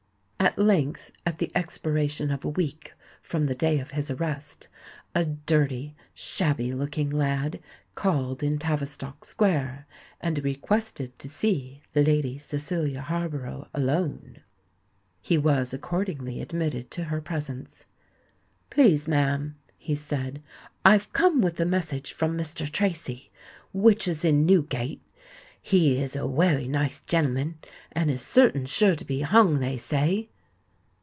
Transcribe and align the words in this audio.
At 0.43 0.57
length 0.57 1.11
at 1.23 1.37
the 1.37 1.51
expiration 1.53 2.31
of 2.31 2.43
a 2.43 2.49
week 2.49 2.93
from 3.21 3.45
the 3.45 3.53
day 3.53 3.77
of 3.79 3.91
his 3.91 4.09
arrest, 4.09 4.67
a 5.13 5.23
dirty, 5.23 5.95
shabby 6.15 6.73
looking 6.73 7.11
lad 7.11 7.59
called 7.93 8.41
in 8.41 8.57
Tavistock 8.57 9.23
Square, 9.23 9.85
and 10.19 10.43
requested 10.43 11.17
to 11.19 11.29
see 11.29 11.83
Lady 11.93 12.39
Cecilia 12.39 13.01
Harborough 13.01 13.67
alone. 13.71 14.41
He 15.21 15.37
was 15.37 15.75
accordingly 15.75 16.41
admitted 16.41 16.89
to 16.89 17.03
her 17.05 17.21
presence. 17.21 17.85
"Please, 18.71 19.07
ma'am," 19.07 19.55
he 19.77 19.93
said, 19.93 20.41
"I've 20.83 21.13
come 21.13 21.41
with 21.41 21.59
a 21.59 21.65
message 21.65 22.13
from 22.13 22.35
Mr. 22.35 22.69
Tracy, 22.69 23.29
which 23.73 24.07
is 24.07 24.25
in 24.25 24.47
Newgate. 24.47 25.03
He 25.63 26.01
is 26.01 26.15
a 26.15 26.25
wery 26.25 26.67
nice 26.67 26.99
gen'leman, 26.99 27.59
and 27.91 28.09
is 28.09 28.25
certain 28.25 28.65
sure 28.65 28.95
to 28.95 29.05
be 29.05 29.21
hung, 29.21 29.59
they 29.59 29.77
say." 29.77 30.29